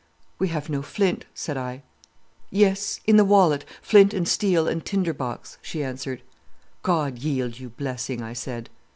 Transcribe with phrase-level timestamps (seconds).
[0.39, 1.83] "'We have no flint,' said I.
[2.49, 6.23] "'Yes—in the wallet, flint and steel and tinder box,' she answered.
[6.81, 8.71] "'God yield you blessing,' I said.